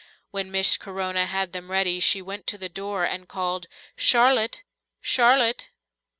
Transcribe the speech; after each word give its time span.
When 0.31 0.49
Miss 0.49 0.77
Corona 0.77 1.27
had 1.27 1.53
them 1.53 1.69
ready, 1.69 1.99
she 1.99 2.23
went 2.23 2.47
to 2.47 2.57
the 2.57 2.69
door 2.69 3.03
and 3.03 3.29
called, 3.29 3.67
"Charlotte! 3.95 4.63
Charlotte!" 4.99 5.69